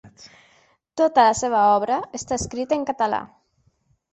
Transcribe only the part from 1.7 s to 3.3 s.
obra està escrita en català.